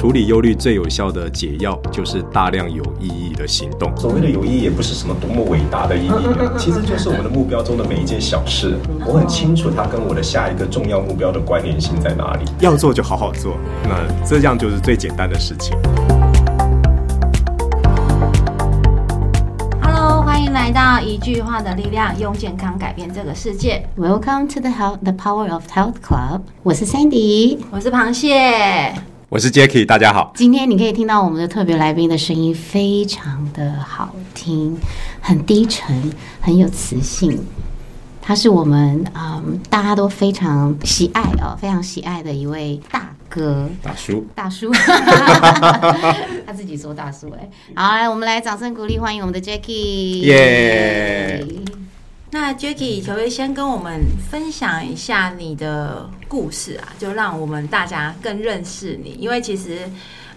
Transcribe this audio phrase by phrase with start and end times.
[0.00, 3.94] 处理忧虑最有效的解药就是大量有意义的行动。
[3.98, 6.10] 所谓的有意义，也不是什么多么伟大的意义，
[6.56, 8.78] 其实就是我们的目标中的每一件小事。
[9.04, 12.46] 我很清楚它跟我的下一个重要目标的关联性在哪里。
[12.60, 15.76] 要做就好好做，那这样就是最简单的事情。
[19.82, 23.86] Hello，欢迎来到一句话的力量，用健康改变这个世界。
[23.98, 26.40] Welcome to the health, the Power of Health Club。
[26.62, 27.58] 我是 Sandy。
[27.70, 28.94] 我是螃蟹，
[29.30, 30.32] 我是 Jacky，大家好。
[30.34, 34.76] 今天你可以听到我们的特别来宾的声音非常的好听，
[35.20, 37.40] 很低沉，很有磁性。
[38.20, 43.70] 他是我们嗯大家都非常喜爱哦，非常喜爱的一位大哥。
[43.80, 44.72] 大叔，大叔，
[46.44, 51.46] 他自己说大叔哎、好，来，我们来掌声鼓励，欢迎我们的 Jacky，耶
[52.30, 56.94] 那 Jacky 可不可以先跟我们分享一下你的故事啊？
[56.98, 59.90] 就让我们大家更认识你，因为其实。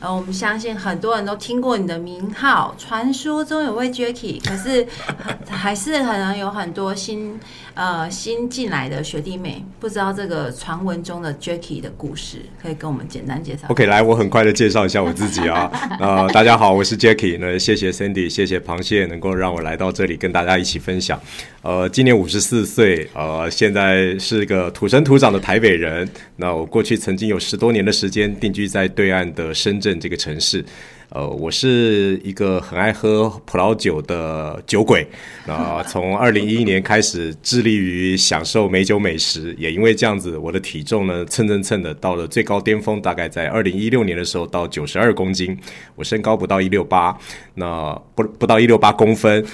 [0.04, 4.86] 呃，我们相信很多人都听过你的名号，传说中有位 Jacky，可是
[5.50, 7.40] 还是可能有很多新
[7.74, 13.70] 呃新进来的学弟妹不知道这个传闻中的 Jacky 的故事，可以跟我们简单介绍。
[13.70, 15.72] OK，来，我很快的介绍一下我自己啊。
[16.02, 17.38] 呃，大家好，我是 Jacky。
[17.40, 21.18] 那谢谢 Cindy，谢谢螃蟹能够让我来到这里跟大家一起分享。
[21.62, 26.06] 呃，今年五十四岁，呃，现在是个土生土长的台北人。
[26.36, 30.64] 那我过去曾经有十多年的时间定居在对岸的深圳这个城市。
[31.10, 35.08] 呃，我是一个很爱喝葡萄酒的酒鬼。
[35.46, 45.56] 那、从二零一一年开始致力于享受美酒美食，也因为这样子，我的体重呢蹭蹭蹭的到了最高巅峰，大概在二零一六年的时候到九十二公斤。
[45.96, 47.16] 我身高不到一六八，
[47.54, 49.46] 那不不到一六八公分，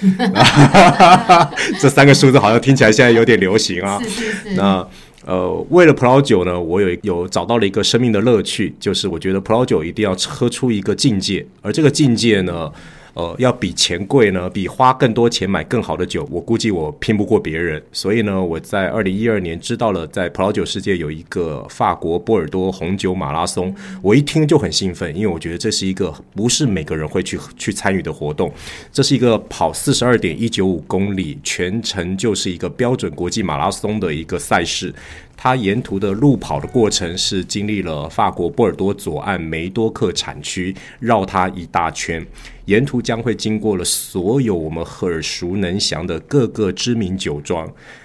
[1.78, 4.00] 这三个数字好像听起来现在有点流行啊。
[4.02, 4.88] 是是是，那
[5.30, 12.68] 呃，为了葡萄酒呢，我有有找到了一个生命的乐趣，就是我觉得葡萄酒一定要喝出一个境界，而这个境界呢，
[13.14, 17.82] 呃，要比钱贵呢，比花更多钱买更好的酒，我估计我拼不过别人。
[17.92, 28.52] 所以呢，我在二零一二年知道了，在葡萄酒世界有一个法国波尔多红酒马拉松，我一听就很兴奋，因为我觉得这是一个不是每个人会去去参与的活动，
[28.92, 34.94] 这是一个跑四十二点一九五公里，全程就是一个标准国际马拉松的一个赛事。
[35.42, 42.22] 它沿途的路跑的过程是经历了法国波尔多左岸梅多克产区，绕它一大圈，
[42.66, 47.64] 沿途将会经过了所有我们耳熟能详的各个知名酒庄，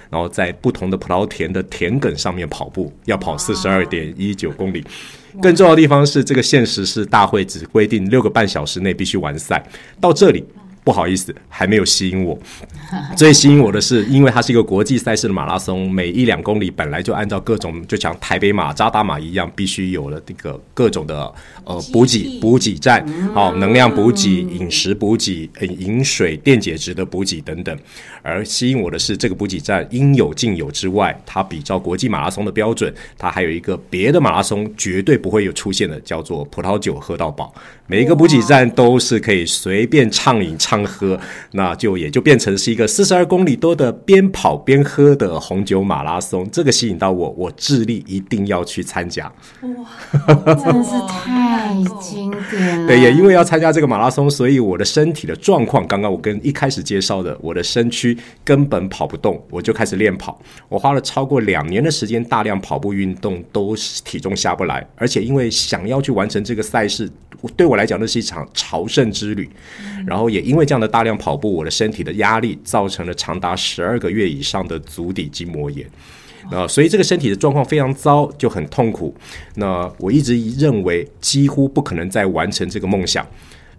[0.09, 4.81] 然后在不同的葡萄田的田埂上面跑步，要跑四十二点一九公里。
[5.41, 9.61] 更重要的地方是，这个限时是大会只规定六个半小时内必须完赛。
[9.99, 10.41] 到这里，
[10.85, 12.37] 不好意思，还没有吸引我。
[13.17, 23.03] 最吸引我的是，因为它是一个国际赛事的马拉松，每一两公里本来就按照各种，就像台北马、扎达马一样，必须有了这个各种的呃补给补给站，
[23.33, 27.75] 好、能量补给、饮食补给、呃饮水、电解质的补给等等。
[28.21, 37.53] 而吸引我的是，这个补给站应有尽有之外，它比照国际马拉松的标准，它还有一个别的马拉松绝对不会有出现的，叫做葡萄酒喝到饱。
[37.87, 41.19] 每一个补给站都是可以随便畅饮畅喝，
[41.53, 46.49] 那就也就变成是一个四十二公里多的边跑边喝的红酒马拉松。
[46.51, 49.31] 这个吸引到我，我致力一定要去参加。
[49.61, 50.25] 哇
[50.55, 52.87] 真的是太经典了。
[52.87, 60.39] 对，也因为要参加这个马拉松，所以我的身体的状况，刚刚我跟一开始介绍的，我的身躯根本跑不动，我就开始练跑。
[60.69, 64.87] 我花了超过两年的时间，大量跑步运动，都是体重下不来。
[64.95, 67.09] 而且因为想要去完成这个赛事，
[67.55, 69.49] 对我来讲，那是一场朝圣之旅。
[70.05, 75.87] 然后也因为这样的大量跑步，我的身体的压力造成了长达十二个月以上的足底筋膜炎。
[76.51, 79.15] 那所以这个身体的状况非常糟，就很痛苦。
[79.55, 83.25] 那我一直认为几乎不可能再完成这个梦想。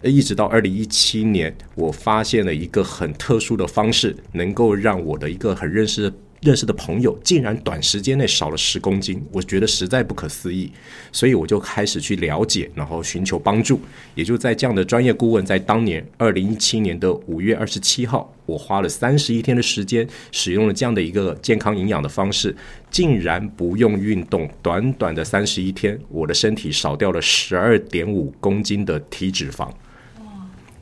[0.03, 10.71] 一直到二零一七年，我发现了一个很特殊的方式，能够让我的一个很认识认识的朋友，竟然短时间内少了十公斤，我觉得实在不可思议。
[11.11, 13.79] 所以我就开始去了解，然后寻求帮助。
[14.15, 22.55] 也就在这样的专业顾问，在当年二零一七年的五月二十七号，我花了三十一天的时间，使用了这样的一个健康营养的方式，
[22.91, 29.69] 竟然不用运动，短短的三十一天，我的身体少掉了十二点五公斤的体脂肪。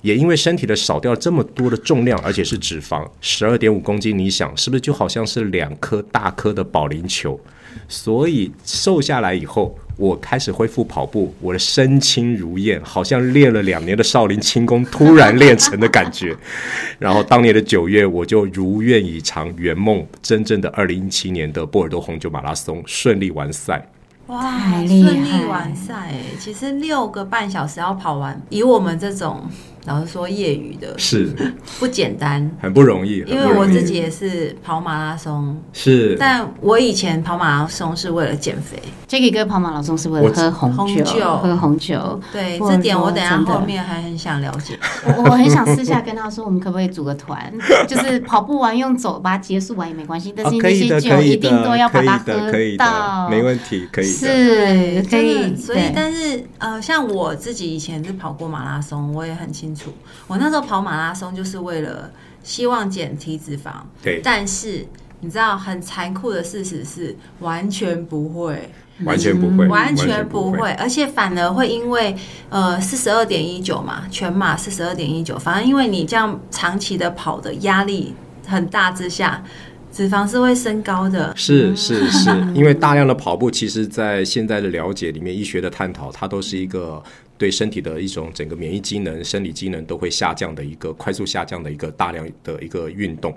[0.05, 7.39] 也因为身体的少掉这么多的重量，而且是脂肪，十二点五公斤，你想是不是就好像是两颗大颗的保龄球？
[7.87, 16.37] 所以瘦下来以后，我开始恢复跑步，我的身轻如燕，好像练了两年的少林轻功突然练成的感觉。
[16.99, 23.83] 然后当年的九月，我就如愿以偿圆梦，真正的二零一七年的波尔多红酒马拉松顺利完赛。
[24.27, 26.21] 哇，顺利完赛哎！
[26.39, 29.43] 其实六个半小时要跑完，以我们这种
[29.85, 31.33] 老实说业余的是。
[31.79, 36.15] 不简单，很不容易，因为我自己也是跑马拉松，是。
[36.19, 38.77] 但我以前跑马拉松是为了减肥
[39.07, 42.19] ，Jacky 哥跑马拉松是为了喝红酒，喝红酒。
[42.31, 44.77] 对这点我等下后面还很想了解。
[45.05, 47.53] 我我很想私下跟他说，我们可不可以组个团，
[47.87, 54.05] 就是跑步完用走把它结束完也没关系，但是那些酒一定都，要把它可以的，喝到，，没问题，可以。
[54.05, 59.91] 是可以真的，所以但是呃，像我自己以前是跑过马拉松，我也很清楚，
[60.27, 62.09] 我那时候跑马拉松就是为了
[62.43, 64.85] 希望减体脂肪，对，但是
[65.19, 68.71] 你知道很残酷的事实是完全不会。
[69.03, 72.15] 完全不会，完全不不会，而且反而会因为
[72.47, 78.13] 呃四十二点一九嘛，全马四十二点一九，反正因为你这样长期的跑的压力
[78.47, 79.43] 很大之下，
[79.91, 81.33] 脂肪是会升高的。
[81.35, 87.03] 是是是，因为大量的跑步，其实在现在的了解里面，医学的探讨，它都是一个
[87.37, 93.35] 对身体的一种整个免疫机能、生理机能都会下降的一个快速下降的一个大量的一个运动。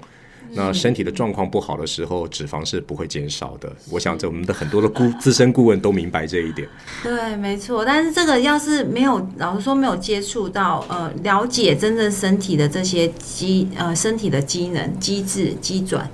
[0.52, 3.70] 那身体的状况不好的时候，脂肪是不会减少的。
[3.90, 6.66] 我想，这我们的很多的顾资深顾问都明白这一点。
[7.04, 7.84] 对，没错。
[7.84, 16.10] 但是这个要是没有，老实说没有接触到呃了解真正身体的这些机呃身体的机能、机制、机转，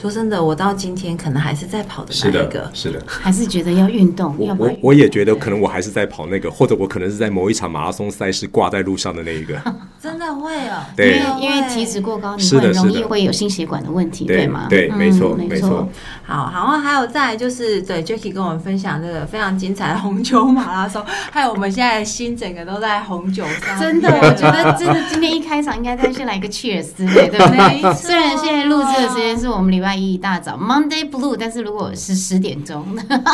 [0.00, 2.70] 说真的，我到今天可能还是在跑的那一个的，。
[2.72, 3.02] 是的。
[3.06, 9.60] 还是觉得要运动，我要我我也觉得，可能我还是在跑那个，或者我可能是在某一场马拉松赛事挂在路上的那一个。
[10.00, 14.66] 真的会哦，对因为因为体脂过高，你会很容易会有心血管的问题，对吗？
[14.70, 15.88] 对没错嗯没错。
[16.24, 23.80] 好，然后还有再就是对 Jacky 跟我们分享这个非常精彩的红酒马拉松，还有我们现在心整个都在红酒上。
[23.80, 27.94] 真的，我觉得真的今天一开场应该再先来一个 cheers 之类，对不对？
[27.94, 32.84] 虽然现在录制的时间是我们礼拜一一大早 Monday Blue，但是如果是十点钟，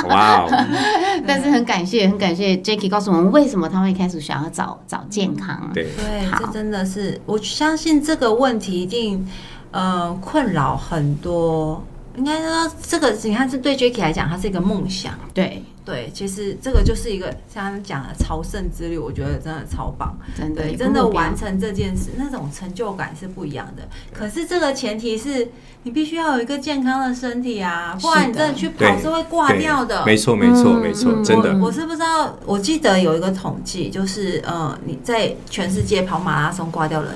[0.09, 0.49] 哇哦，
[1.27, 5.71] 但是很感谢很感谢 Jackie 告诉我们为什么他会开始想要找找健康。
[5.73, 9.27] 对，对，这真的是我相信这个问题一定
[9.71, 11.83] 呃困扰很多。
[12.17, 15.13] 应该说，这个你看，这对 Jackie 来讲，它是一个梦想。
[15.33, 20.17] 对，对，其实这个就是一个像他讲的朝圣之旅，我觉得真的超棒。
[20.35, 23.87] 真的对，真的完成这件事，那种成就感是不一样的。
[24.13, 25.49] 可是这个前提是
[25.83, 30.07] 你必须要有一个健康的身体啊，不然你真的去跑是会挂掉的。
[30.07, 37.13] 没错没错嗯没错，嗯真的我我是不知道，我记得有一个统计，就是呃，你在全世界跑马拉松挂掉人，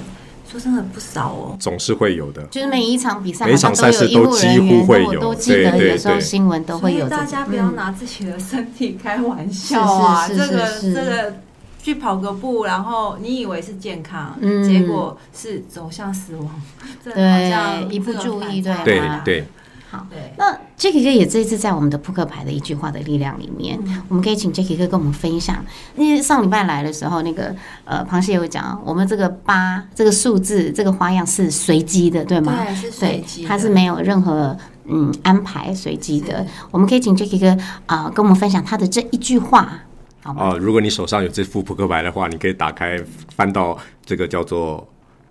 [0.51, 1.57] 说真的不少哦。
[1.61, 2.43] 总是会有的。
[2.51, 10.27] 就是每一场比赛每一场好像都有医护赛事都几人员，乎会有我都记得对对有时候对新闻都会有大家不要嗯拿自己的身体开玩笑啊！
[10.29, 11.35] 这个这个
[11.83, 16.63] 去跑个步，然后你以为是健康，嗯结果是走向死亡，
[17.05, 17.17] 这好
[17.49, 19.45] 像对一不注意对对对
[19.91, 25.65] 很大对，那 Jacky 哥也这一次在我们的扑克牌的一句话的力量里面，嗯我们可以请 Jacky 哥跟我们分享。
[25.97, 27.55] 因为上礼拜来的时候，那个
[27.85, 32.65] 呃螃蟹有讲，我们这个八这个数字这个花样是随机的，对吗？
[32.65, 34.57] 对，是随机，的，它是没有任何
[34.87, 36.47] 嗯安排随机的。
[36.71, 37.57] 我们可以请 Jacky 哥
[37.87, 39.81] 啊、跟我们分享他的这一句话，
[40.23, 40.51] 好吗？
[40.51, 42.99] 哦，如果你手上有这副扑克牌的话，你可以打开
[43.35, 44.87] 翻到这个叫做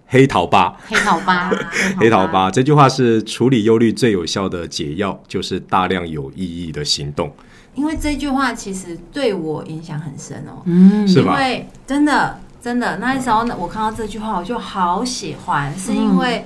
[0.07, 0.75] 黑桃八。
[0.87, 1.51] 黑桃八，
[1.99, 7.31] 黑桃八这句话是处理忧虑最有效的解药，就是大量有意义的行动，
[7.75, 10.61] 因为这句话其实对我影响很深哦。
[10.65, 11.33] 嗯，是吧？
[11.33, 16.45] 因为真的真的那时候呢，我看到这句话我就好喜欢，是因为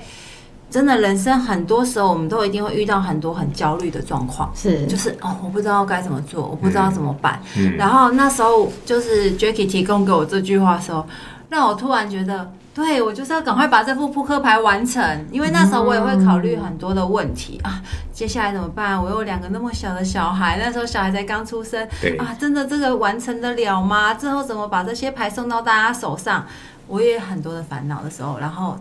[0.69, 4.51] 真的人生很多时候我们都一定会遇到很多很焦虑的状况。
[4.55, 7.39] 是就是哦，我不知道该怎么做，我不知道怎么办。
[7.57, 11.05] 嗯然后那时候就是 Jacky 提供给我这句话的时候，
[11.49, 17.81] 让我突然觉得，对我就是要赶快把这副扑克牌完成，因为那时候我也会考虑很多的问题、啊，
[18.13, 19.01] 接下来怎么办？
[19.01, 21.85] 我有两个那么小的小孩，那时候小孩才刚出生
[22.17, 24.13] 啊，真的这个完成得了吗？
[24.13, 26.45] 之后怎么把这些牌送到大家手上？
[26.87, 28.77] 我也很多的烦恼的时候，然后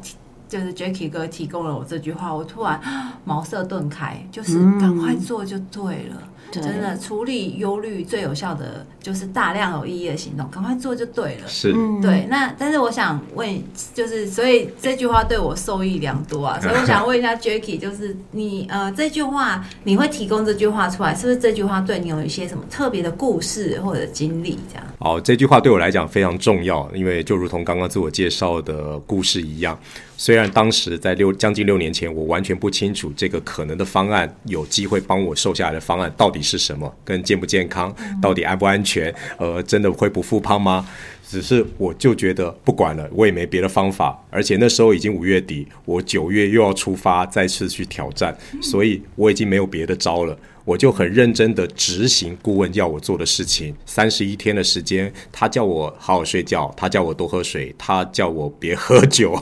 [0.49, 6.17] 就是 Jacky 哥提供了我这句话，我突然啊茅塞顿开，就是赶快做就对了。
[6.17, 11.47] 对真的处理忧虑最有效的就是大量有意义的行动，赶快做就对了。
[11.47, 13.63] 是嗯对，那但是我想问，
[13.95, 24.87] 就是所以这句话对我受益良多啊，所以我想问一下 Jacky，就是你呃这句话你会提供这句话出来，是不是这句话对你有一些什么特别的故事或者经历这样？
[24.99, 29.79] 哦，这句话对我来讲非常重要，因为就如同刚刚自我介绍的故事一样，
[30.21, 40.87] 虽然当时在六将近六年前，我完全不清楚这个可能的方案有机会帮我瘦下来的方案到底是什么，跟健不健康，到底安不安全，呃，真的会不复胖吗？
[41.31, 50.37] 只是我就觉得不管了，我也没别的方法，而且那时候已经五月底，我九月又要出发再次去挑战，所以我已经没有别的招了。
[50.65, 59.41] 我就很认真的执行顾问要我做的事情，三十一天的时间，他叫我好好睡觉，他叫我多喝水，他叫我别喝酒，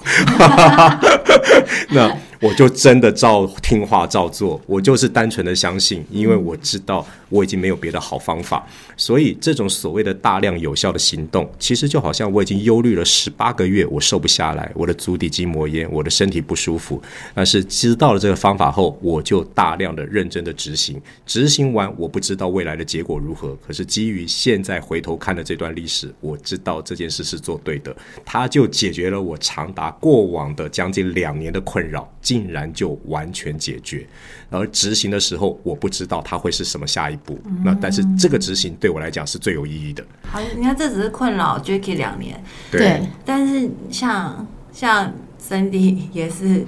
[1.88, 8.64] 那我就真的照听话照做，我就是单纯的相信，因为我知道我已经没有别的好方法，
[8.96, 17.02] 所以这种所谓的大量有效的行动，其实就好像我已经忧虑了十八个月，我瘦不下来，我的足底筋膜炎，我的身体不舒服，
[17.34, 21.00] 但是知道了这个方法后，我就大量的认真的执行。
[21.26, 23.56] 执行完，我不知道未来的结果如何。
[23.66, 34.06] 可是基于现在回头看的这段历史，我知道这件事是做对的，它就解决了我长达过往的将近两年的困扰，竟然就完全解决。
[34.50, 37.38] 而执行的时候，我不知道它会是什么下一步。
[37.64, 40.04] 那但是这个执行对我来讲是最有意义的。
[40.30, 42.38] 好，你看这只是困扰 Jacky 两年，
[42.70, 45.10] 对，但是像像
[45.42, 46.66] Cindy 也是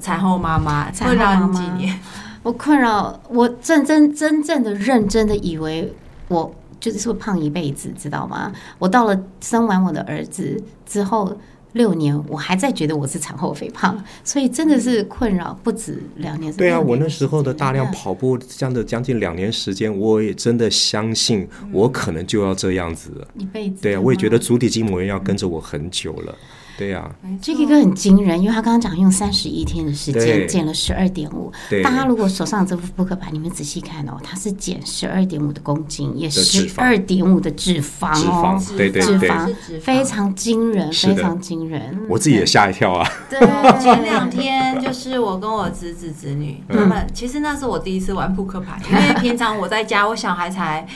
[0.00, 2.00] 产后妈妈，产后困扰妈妈你几年？
[2.42, 5.92] 我困扰，我真真真正的认真的以为
[6.28, 8.50] 我就是会胖一辈子，知道吗？
[8.78, 11.38] 我到了生完我的儿子之后
[11.72, 16.52] 六年，我还在觉得我是产后肥胖，所以真的是困扰不止两年。
[16.54, 23.28] 对啊，我那时候的大量跑步，这样的将近两年时间，我也真的相信我可能就要这样子了。
[23.38, 23.82] 一辈子。
[23.82, 26.34] 对啊，我也觉得足底筋膜炎要跟着我很久了。
[26.80, 30.46] 对啊，没错 Jacky 哥很惊人，因为他刚刚讲用三十一天的时间对。
[30.46, 31.52] 减了十二点五。
[31.68, 31.82] 对。
[31.82, 36.80] 大家如果手上这副扑克牌，你们仔细看哦，它是减十二点五的公斤，也脂十肪。
[36.80, 42.00] 二点五的脂肪脂哦肪，，对对对，脂肪非常惊人，非常惊人。
[42.08, 43.06] 我自己也吓一跳啊。
[43.28, 43.38] 对，
[43.78, 50.86] 前两天就是我跟我侄子侄女，嗯他们其实那是我第一次玩扑克牌，因为平常我在家，我小孩才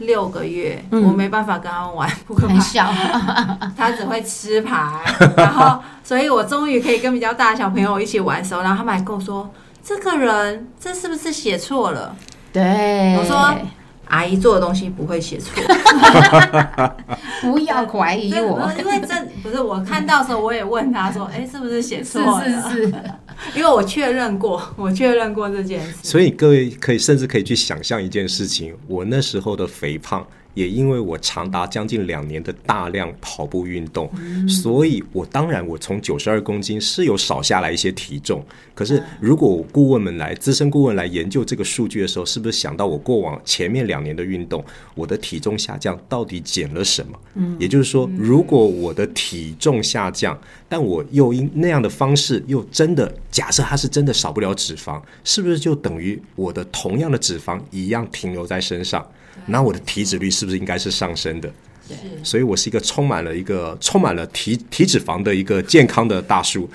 [0.00, 2.84] 六个月，嗯我没办法跟他们玩扑克牌很，小，
[3.76, 5.00] 他只会吃牌，
[5.36, 9.50] 然后 所以我终于可以跟比较大的小朋友一起玩的时候，然后他们还跟我说。
[9.82, 12.14] 这个人，这是不是写错了？
[12.52, 13.50] 对，我说
[14.08, 15.50] 阿姨做的东西不会写错，
[17.40, 22.94] 不要怀疑这我因为这不是我看到的时候，我也问他说：“哎，是不是写错了？”是是是，
[23.54, 25.94] 因为我确认过，我确认过这件事。
[26.02, 30.26] 所以各位可以甚至可以去想象一件事情，我那时候的肥胖。
[30.54, 34.10] 也因为我长达将近两年的大量跑步运动，
[34.48, 38.44] 所以我当然我从九十二公斤是有少下来一些体重。
[38.74, 44.64] 可是如果我顾问们来资深顾问来研究这个数据的时候，是不是想到我过往前面两年的运动，
[44.94, 47.18] 我的体重下降到底减了什么？
[47.34, 50.38] 嗯，也就是说，如果我的体重下降，
[50.68, 59.06] 但我又因那样的方式又真的假设它是真的少不了脂肪，是不是就等于我的同样的脂肪一样停留在身上？
[59.46, 61.52] 那我的体脂率是不是应该是上升的？
[61.88, 66.70] 是所以我是一个充满了一个充满了体体脂肪的一个健康的大叔。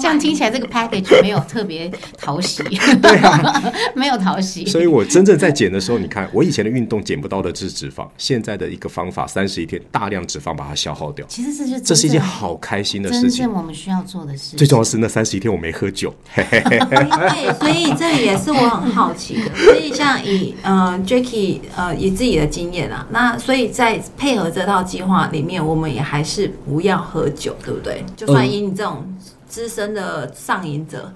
[0.00, 2.62] 这样听起来这个 package 没有特别讨喜，
[3.02, 13.52] 对啊， 没有讨喜，所以我真正在减的时候，你看我以前的运动减不到的是脂肪，现在的一个方法，三十一天大量脂肪把它消耗掉，其实这就是这是一件好开心的事情真正。
[13.52, 14.56] 我们需要做的事。
[14.56, 16.14] 最重要是那三十一天我没喝酒。
[16.34, 19.54] 对，所以这也是我很好奇的。
[19.56, 28.04] 所以像以呃 Jacky 呃以自己的经验啊，那所以在配合这套计划里面，我们也还是不要喝酒，对不对？
[28.16, 29.04] 就算以你这种
[29.50, 31.12] 资深的上瘾者，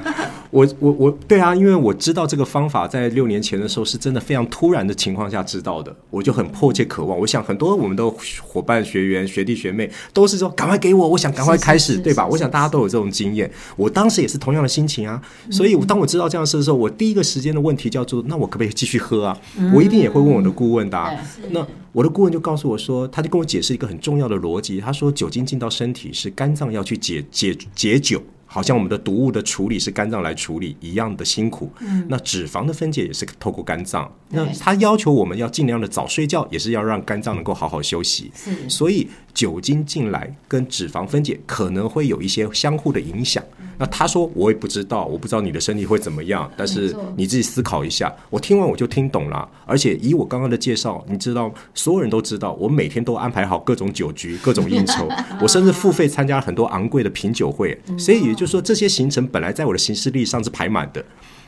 [0.50, 7.18] 我我我对啊，因为我知道这个方法在六年前的时候是真的非常突然的情况下知道的，我就很迫切渴望。
[7.18, 8.04] 我想很多我们的
[8.42, 12.26] 伙伴、学员、学弟学妹都是说赶快给我，我想赶快开始，是是对吧？
[12.26, 15.20] 我想大家都有这种经验，我当时也是同样的心情啊。
[15.50, 19.38] 所以当我知道这样的事的时候，我第一个时间的问题叫做：那我可不可以继续喝啊？
[19.74, 21.10] 我一定也会问我的顾问的、啊。
[21.50, 28.22] 那我的顾问就告诉我说，他就跟我解释一个很重要的逻辑，他说酒精进到身体是肝脏要去解解解酒。
[28.48, 34.10] 好像我们的毒物的处理是肝脏来处理一样的辛苦，嗯那脂肪的分解也是透过肝脏。
[34.30, 38.30] 那对他要求我们要尽量的早睡觉，也是要让肝脏能够好好休息。
[38.34, 43.42] 是所以酒精进来跟脂肪分解可能会有一些相互的影响。
[43.80, 48.12] 那他说我也不知道，我不知道你的身体会怎么样，但是你自己思考一下。
[48.28, 55.08] 我听完我就听懂了，而且以我刚刚的介绍，你知道所有人都知道，我每天都安排好各种酒局、各种应酬，
[55.40, 57.78] 我甚至付费参加很多昂贵的品酒会。
[57.96, 61.04] 所以也就是说，这些行程本来在我的行事历上是排满的。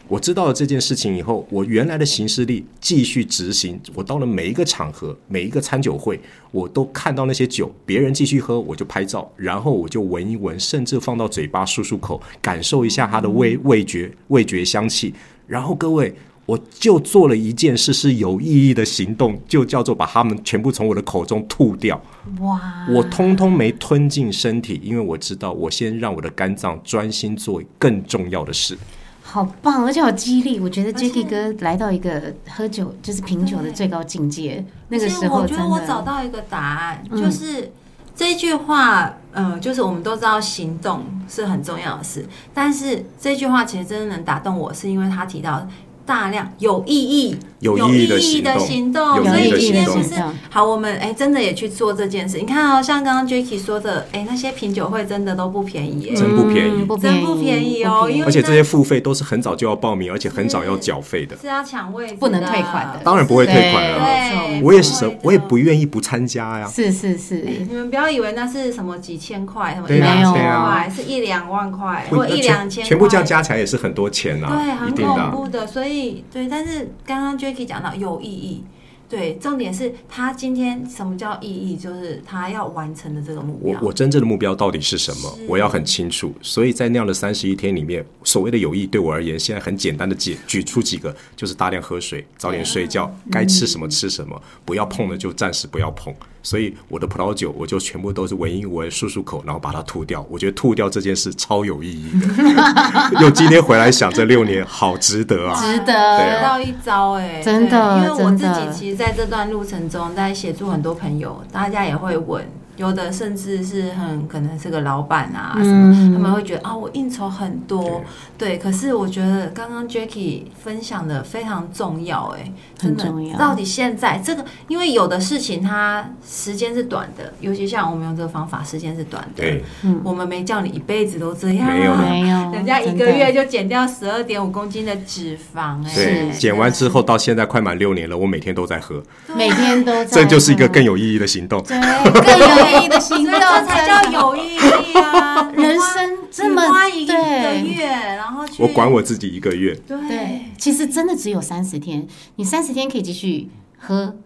[0.08, 3.80] 我知道了这件事情以后，我原来的行事历继续执行。
[3.94, 6.18] 我到了每一个场合、每一个餐酒会，
[6.50, 15.14] 我都看到那些酒，别人继续喝，我就拍照，然后我就闻一闻，甚至放到嘴巴漱漱口，感受一下它的味味觉、味觉香气。
[15.46, 16.12] 然后各位，
[16.50, 22.00] 我就做了一件事是有意义的行动，就叫做把它们全部从我的口中吐掉。
[22.40, 28.76] 哇，我通通没吞进身体，因为我知道我先让我的肝脏专心做更重要的事。
[29.22, 30.58] 好棒，而且好激励。
[30.58, 37.70] 我觉得且 Jacky 哥来到一个喝酒就是品酒的最高境界，那个时候我觉得我找到一个答案，嗯就是
[38.16, 45.64] 这句话，呃、就是我们都知道行动是很重要的事，但是这句话其实真的能打动我，是因为他提到
[46.06, 48.06] 大量有意义、有意义
[48.42, 52.38] 的行动，有所以意义的行动今天其实好，我们哎、真的也去做这件事。
[52.38, 56.72] 你看哦，像刚刚 Jacky 说的，哎、那些品酒会真的都不便宜耶，真不便宜。
[56.80, 58.14] 嗯不便宜，真不便宜哦宜。
[58.14, 61.36] 因为而且这些付费都是很早就要报名，而且很早要缴费的。
[61.36, 63.00] 是要抢位，不能退款的。
[63.04, 63.98] 当然不会退款了。
[63.98, 66.66] 对，我也是，我也不愿意不参加呀。
[66.66, 75.66] 是是是，你们不要以为那是什么几千块，什么一两千块，是一两万块不或一两千，全部这样加起来也是很多钱呐、对，很恐怖的。
[75.66, 78.64] 所以对，但是刚刚 Jacky 讲到有意义，
[79.10, 83.78] 对，重点是他今天什么叫意义，就是他要完成的这个目标。
[83.80, 85.38] 我我真正的目标到底是什么？
[85.48, 86.32] 我要很清楚。
[86.40, 96.14] 所以在那样的三十一天里面，所谓的有益对我而言，现在很简单的举举出几个，就是大量喝水，早点睡觉，该吃什么吃什么，不要碰的就暂时不要碰。
[96.42, 100.24] 所以我的葡萄酒，我就全部都是闻一闻、漱漱口，然后把它吐掉。
[100.30, 102.26] 我觉得吐掉这件事超有意义的。
[103.20, 105.54] 又今天回来想，这六年好值得啊！
[105.60, 112.44] 值得学到一招哎、真的因为我自己其实在这段路程中，在协助很多朋友，大家也会问，
[112.80, 118.02] 有的甚至是很可能是个老板啊什么，嗯他们会觉得啊，我应酬很多，
[118.38, 123.36] 对，可是我觉得刚刚 Jackie 分享的非常重要哎、真的很重要。
[123.36, 129.62] 到底现在这个，因为有的事情它时间是短的，尤其像我们用这个方法，时间是短的，对，
[130.02, 131.94] 我们没叫你一辈子都这样、啊，没有。
[131.94, 139.02] 没有， 人家一个月就减掉十二点五公斤的脂肪、哎，对，减完之后到现在快满六年了，我每天都在喝，
[139.36, 141.62] 每天都在这就是一个更有意义的行动。
[141.62, 145.50] 对更有意义的行动，所 以这才叫有意义啊！
[145.54, 147.62] 人生这么花一个对。
[147.62, 149.98] 月，然后去我管我自己一个月，对。
[150.08, 153.48] 对，其实真的只有三十天，你三十天可以继续
[153.78, 154.16] 喝，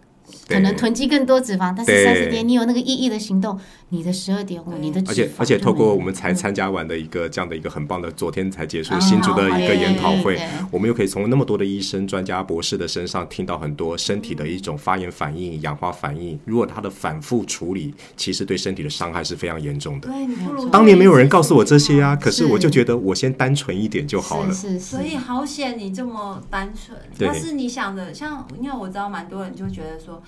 [0.47, 10.39] 可能囤积更多脂肪，但是三十天你有那个意义的行动，你的十二点五，你的而且而且透过我们才参加完的一个这样的一个很棒的，昨天才结束啊新竹的一个研讨会
[10.71, 16.39] 我们又可以从那么多的医生、专家、博士的身上听到很多身体的一种发炎反应、氧化反应。
[16.45, 20.09] 如果它的反复处理，其实对身体的伤害是非常严重的。
[20.09, 24.53] 对，你不如当年没有人告诉我这些啊，可是是我就觉得我先单纯一点就好了。
[24.53, 30.23] 是所以好险你这么单纯，但是你想的像，因为我知道蛮多人就觉得说啊，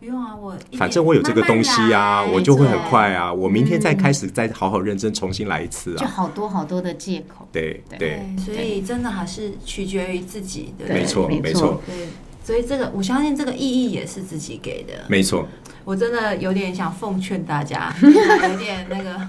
[0.00, 3.30] 不用啊，我反正我有这个东西啊，慢慢我就会很快啊。
[3.30, 6.08] 我明天再开始，再好好认真重新来一次啊就啊。
[6.08, 12.08] 好多好多的借口，对对，对，所以真的还是取决于自己，对不对没错没错对，
[12.42, 14.94] 所以这个我相信这个意义也是自己给的。
[15.06, 15.46] 没错，
[15.84, 19.20] 我真的有点想奉劝大家， 有点那个，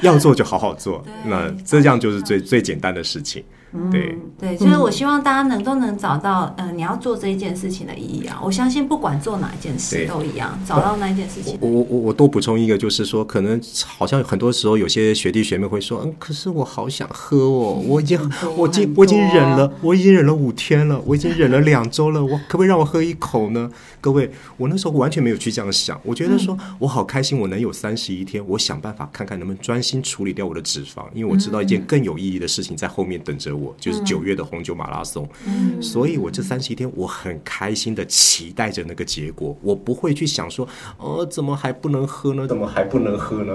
[0.00, 3.44] 要做就好好做，那这样就是最最简单的事情。
[3.90, 8.40] 对，对，所以我希望大家能都能找到，嗯、你要做这一件事情的意义啊。
[8.42, 11.56] 我相信不管做哪一件事都一样，找到那一件事情。
[11.60, 18.18] 我我我我多补充一个，就是说，可能好像很多时候有些学弟学妹会说，嗯，可是我好想喝哦，我已经
[18.56, 23.70] 我已经我已经忍了，我已经忍了五天了，我已经忍了两周了，我可不可以让我喝一口呢？
[24.00, 35.28] 各位，我那时候完全没有去这样想，我觉得说我好开心，我能有三十一天，我想办法看看能不能专心处理掉我的脂肪，因为我知道一件更有意义的事情在后面等着我，就是九月的红酒马拉松。
[35.80, 40.66] 所以我这三十一天，我很开心的期待着那个结果，我不会去想说，
[40.98, 42.46] 哦，怎么还不能喝呢？
[42.46, 43.54] 怎么还不能喝呢？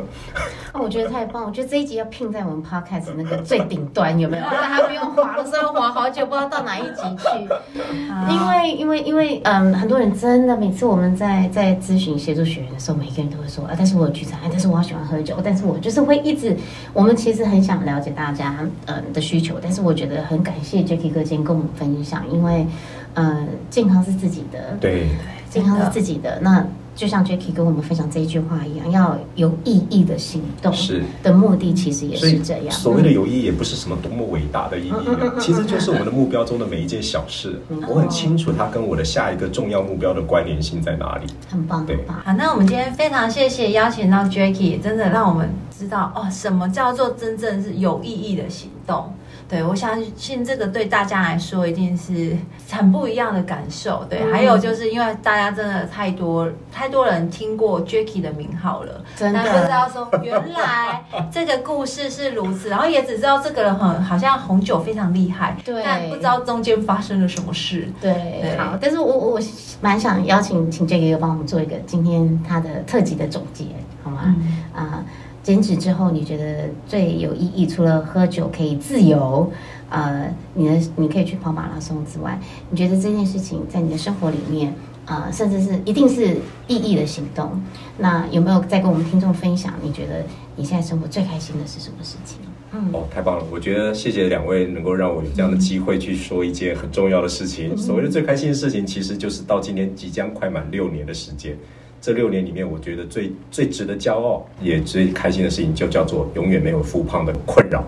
[0.74, 1.44] 哦，我觉得太棒！
[1.46, 4.44] 我觉得这一集要拼在我们 podcast 那个最顶端，有没有？
[4.44, 7.82] 大家不用滑的时候滑好久，不知道到哪一集去。
[8.32, 16.56] 因为因为因为嗯，很多人真的每次我们在在咨询协助学员的时候，每个人都会说啊，但是我有聚餐，啊但是我好喜欢喝酒，但是我就是会一直，
[16.94, 22.66] 我们其实很想了解大家嗯的需求，但是我觉得很感谢 Jacky 哥今天跟我们分享，因为
[23.14, 25.10] 呃，健康是自己的，对，
[25.50, 26.40] 健康是自己的。
[26.42, 32.72] 那就像 Jacky 跟我们分享这一句话一样，要有意义的行动，是的目的其实也是这样。
[32.72, 37.60] 所谓的有意义，也不是什么多么伟大的意义啊， 其实就是我们的目标中的每一件小事。
[37.88, 41.26] 我很清楚它跟我的下一个重要目标的关联性在哪里。
[41.50, 42.22] 很棒，对很棒。
[42.24, 49.14] 好，那我们今天非常谢谢邀请到 Jacky，真的让我们知道哦，什么叫做真正是有意义的行动。
[49.52, 52.38] 对，我相信这个对大家来说一定是
[52.72, 54.06] 很不一样的感受。
[54.10, 67.92] 对，还有就是因为大家真的太多太多人听过 Jacky 的名号了，真的但不知道说原来这个故事是如此，然后也只知道这个人很好像红酒非常厉害，对但不知道中间发生了什么事。
[68.00, 69.40] 对，对好，但是我我我
[69.82, 73.66] 蛮想邀请请 Jack 哥帮我们做一个今天他的特辑的总结，
[74.02, 74.34] 好吗？
[74.74, 75.01] 啊、
[75.44, 79.52] 减脂之后你觉得最有意义，除了喝酒可以自由，
[79.90, 84.74] 呃，你的你可以去跑马拉松之外，你觉得这件事情在你的生活里面，
[85.06, 87.62] 呃，甚至是一定是意义的行动，
[87.98, 89.74] 那有没有再跟我们听众分享？
[89.82, 90.24] 你觉得
[90.56, 92.38] 你现在生活最开心的是什么事情？
[92.74, 93.44] 嗯，哦，太棒了！
[93.52, 97.76] 我觉得谢谢两位能够让我有这样的机会去说一件很重要的事情。
[97.76, 101.58] 所谓的最开心的事情，其实就是到今天即将快满六年的时间。
[102.02, 107.84] 这六年里面，我觉得最最值得骄傲，也最开心的事情，就叫做永远没有复胖的困扰。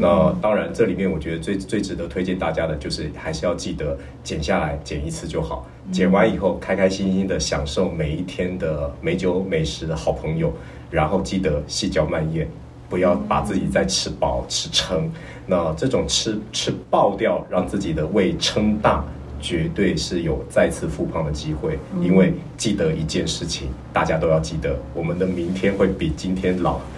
[0.00, 5.66] 那当然，这里面我觉得最最值得推荐大家的，就是还是要记得减下来，减一次就好。
[5.90, 10.52] 减完以后，开开心心的享受每一天的美酒美食的好朋友，
[10.88, 12.46] 然后记得细嚼慢咽，
[12.88, 15.10] 不要把自己再吃饱吃撑。
[15.46, 19.04] 那这种吃吃爆掉，让自己的胃撑大，
[19.40, 21.78] 绝对是有再次复胖的机会。
[22.00, 26.80] 因为记得一件事情，大家都要记得，我们的明天会比今天老。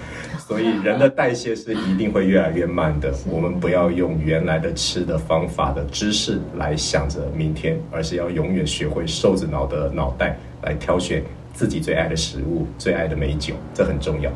[0.46, 3.12] 所以人的代谢是一定会越来越慢的。
[3.28, 11.22] 我们不要用原来的吃的方法的知识来想着明天，而是要永远学会瘦子脑的脑袋来挑选
[11.52, 14.30] 自己最爱的食物、最爱的美酒，这很重要。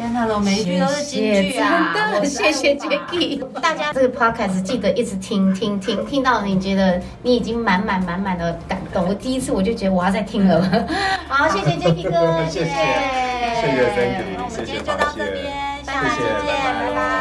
[0.00, 1.92] 天哪，我每一句都是金句啊！
[1.94, 3.38] 真的，谢谢 Jacky。
[3.60, 9.06] 大家这个 podcast 记得一直听听听，听到你觉得你已经满满满满的感动。
[9.06, 10.62] 我第一次我就觉得我要再听了。
[11.28, 17.19] 好，谢谢 Jacky 哥， 谢谢谢谢那我们今天就谢谢到这边，下谢谢次见，拜拜拜拜